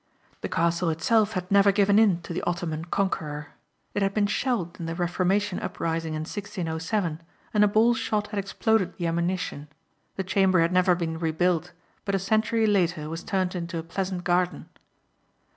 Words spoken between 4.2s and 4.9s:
shelled in